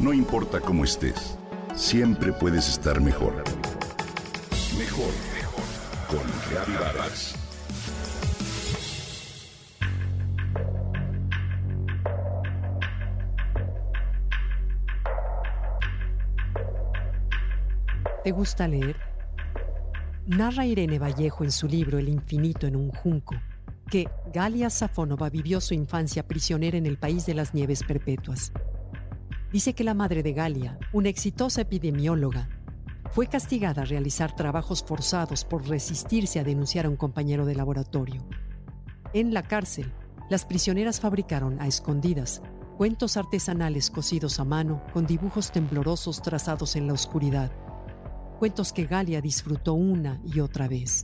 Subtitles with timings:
[0.00, 1.36] No importa cómo estés,
[1.74, 3.44] siempre puedes estar mejor.
[4.78, 5.64] Mejor, mejor.
[6.08, 7.34] Con Reavivadas.
[18.24, 18.96] ¿Te gusta leer?
[20.26, 23.34] Narra Irene Vallejo en su libro El infinito en un junco
[23.90, 28.50] que Galia Safonova vivió su infancia prisionera en el país de las nieves perpetuas.
[29.52, 32.48] Dice que la madre de Galia, una exitosa epidemióloga,
[33.10, 38.24] fue castigada a realizar trabajos forzados por resistirse a denunciar a un compañero de laboratorio.
[39.12, 39.92] En la cárcel,
[40.28, 42.42] las prisioneras fabricaron a escondidas
[42.76, 47.50] cuentos artesanales cosidos a mano con dibujos temblorosos trazados en la oscuridad.
[48.38, 51.02] Cuentos que Galia disfrutó una y otra vez.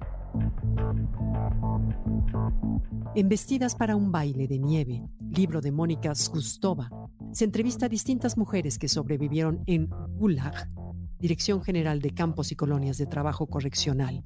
[3.16, 6.88] En Vestidas para un baile de nieve, libro de Mónica Skustova,
[7.36, 10.70] se entrevista a distintas mujeres que sobrevivieron en Gulag,
[11.18, 14.24] Dirección General de Campos y Colonias de Trabajo Correccional.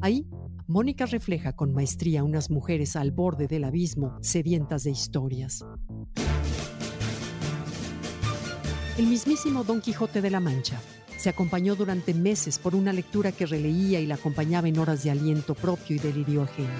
[0.00, 0.26] Ahí,
[0.66, 5.64] Mónica refleja con maestría unas mujeres al borde del abismo, sedientas de historias.
[8.98, 10.80] El mismísimo Don Quijote de la Mancha
[11.16, 15.12] se acompañó durante meses por una lectura que releía y la acompañaba en horas de
[15.12, 16.74] aliento propio y delirio ajeno.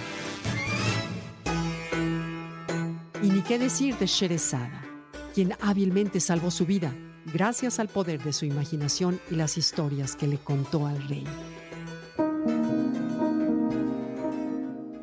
[3.23, 4.84] Y ni qué decir de Sherezada,
[5.35, 6.95] quien hábilmente salvó su vida
[7.33, 11.25] gracias al poder de su imaginación y las historias que le contó al rey.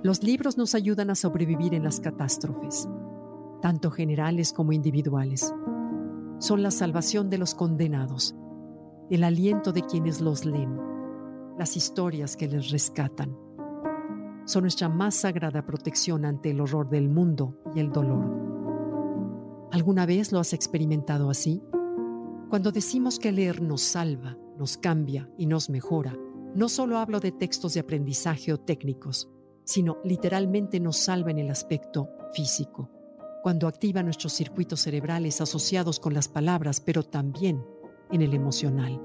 [0.03, 2.87] Los libros nos ayudan a sobrevivir en las catástrofes,
[3.61, 5.53] tanto generales como individuales.
[6.39, 8.35] Son la salvación de los condenados,
[9.11, 10.79] el aliento de quienes los leen,
[11.59, 13.35] las historias que les rescatan
[14.45, 18.60] son nuestra más sagrada protección ante el horror del mundo y el dolor.
[19.71, 21.63] ¿Alguna vez lo has experimentado así?
[22.49, 26.13] Cuando decimos que leer nos salva, nos cambia y nos mejora,
[26.53, 29.29] no solo hablo de textos de aprendizaje o técnicos,
[29.63, 32.89] sino literalmente nos salva en el aspecto físico,
[33.43, 37.65] cuando activa nuestros circuitos cerebrales asociados con las palabras, pero también
[38.11, 39.01] en el emocional.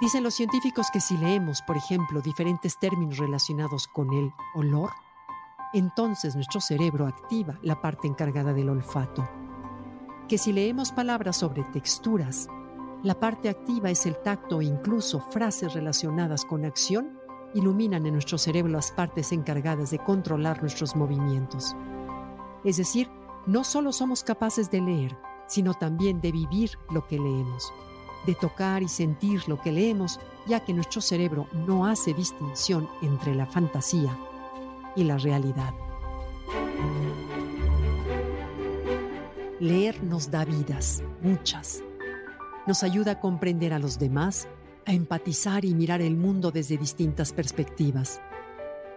[0.00, 4.90] Dicen los científicos que si leemos, por ejemplo, diferentes términos relacionados con el olor,
[5.72, 9.28] entonces nuestro cerebro activa la parte encargada del olfato.
[10.28, 12.48] Que si leemos palabras sobre texturas,
[13.02, 17.18] la parte activa es el tacto e incluso frases relacionadas con acción
[17.54, 21.74] iluminan en nuestro cerebro las partes encargadas de controlar nuestros movimientos.
[22.64, 23.08] Es decir,
[23.46, 25.16] no solo somos capaces de leer,
[25.48, 27.72] sino también de vivir lo que leemos
[28.26, 33.34] de tocar y sentir lo que leemos, ya que nuestro cerebro no hace distinción entre
[33.34, 34.16] la fantasía
[34.96, 35.74] y la realidad.
[39.58, 41.82] Leer nos da vidas, muchas.
[42.66, 44.48] Nos ayuda a comprender a los demás,
[44.86, 48.20] a empatizar y mirar el mundo desde distintas perspectivas.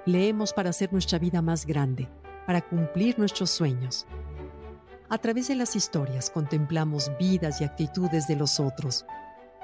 [0.06, 2.10] Leemos para hacer nuestra vida más grande,
[2.46, 4.06] para cumplir nuestros sueños,
[5.14, 9.06] a través de las historias contemplamos vidas y actitudes de los otros.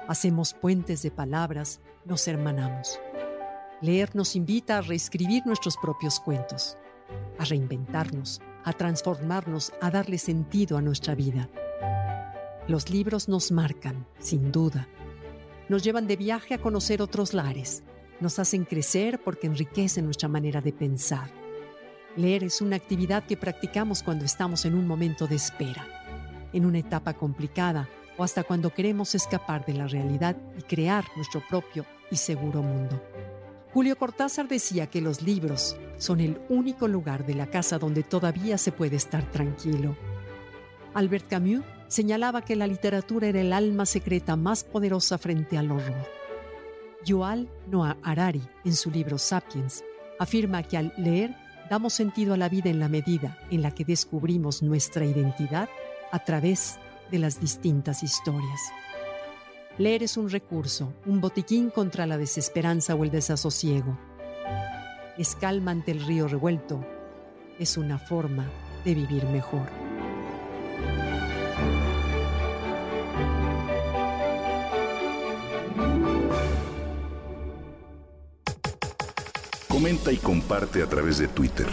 [0.06, 3.00] Hacemos puentes de palabras, nos hermanamos.
[3.82, 6.76] Leer nos invita a reescribir nuestros propios cuentos,
[7.38, 11.48] a reinventarnos, a transformarnos, a darle sentido a nuestra vida.
[12.68, 14.86] Los libros nos marcan, sin duda.
[15.70, 17.82] Nos llevan de viaje a conocer otros lares.
[18.20, 21.30] Nos hacen crecer porque enriquecen nuestra manera de pensar.
[22.16, 25.86] Leer es una actividad que practicamos cuando estamos en un momento de espera,
[26.52, 27.88] en una etapa complicada
[28.18, 33.00] o hasta cuando queremos escapar de la realidad y crear nuestro propio y seguro mundo.
[33.72, 38.58] Julio Cortázar decía que los libros son el único lugar de la casa donde todavía
[38.58, 39.96] se puede estar tranquilo.
[40.92, 46.08] Albert Camus señalaba que la literatura era el alma secreta más poderosa frente al horror.
[47.04, 49.84] Yuval Noah Harari, en su libro Sapiens,
[50.18, 51.36] afirma que al leer
[51.70, 55.68] damos sentido a la vida en la medida en la que descubrimos nuestra identidad
[56.10, 56.78] a través
[57.12, 58.60] de las distintas historias.
[59.78, 63.98] Leer es un recurso, un botiquín contra la desesperanza o el desasosiego.
[65.16, 66.84] Es calma ante el río revuelto.
[67.58, 68.50] Es una forma
[68.84, 69.68] de vivir mejor.
[79.68, 81.68] Comenta y comparte a través de Twitter.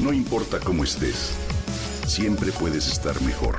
[0.00, 1.34] No importa cómo estés,
[2.06, 3.58] siempre puedes estar mejor.